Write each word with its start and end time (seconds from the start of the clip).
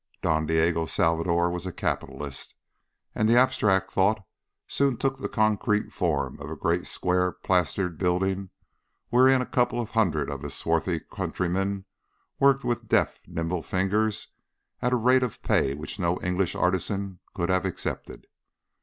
Don 0.23 0.47
Diego 0.47 0.87
Salvador 0.87 1.51
was 1.51 1.67
a 1.67 1.71
capitalist, 1.71 2.55
and 3.13 3.29
the 3.29 3.37
abstract 3.37 3.91
thought 3.93 4.25
soon 4.65 4.97
took 4.97 5.19
the 5.19 5.29
concrete 5.29 5.93
form 5.93 6.39
of 6.39 6.49
a 6.49 6.55
great 6.55 6.87
square 6.87 7.33
plastered 7.33 7.99
building 7.99 8.49
wherein 9.09 9.43
a 9.43 9.45
couple 9.45 9.79
of 9.79 9.91
hundred 9.91 10.27
of 10.27 10.41
his 10.41 10.55
swarthy 10.55 11.01
countrymen 11.11 11.85
worked 12.39 12.63
with 12.63 12.87
deft 12.87 13.19
nimble 13.27 13.61
fingers 13.61 14.29
at 14.81 14.91
a 14.91 14.95
rate 14.95 15.21
of 15.21 15.39
pay 15.43 15.75
which 15.75 15.99
no 15.99 16.17
English 16.23 16.55
artisan 16.55 17.19
could 17.35 17.49
have 17.49 17.63
accepted. 17.67 18.25